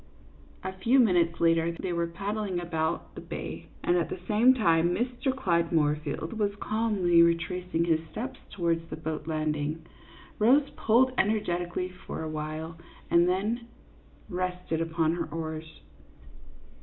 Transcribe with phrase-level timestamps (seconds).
[0.63, 4.95] A few minutes later they were paddling about the bay; and at the same time
[4.95, 5.31] Mr.
[5.31, 9.85] Clyde Moorfield was calmly retracing his steps towards the boat landing.
[10.39, 12.79] Rose pulled energetically for a while
[13.11, 13.67] and then
[14.27, 15.81] rested upon her oars.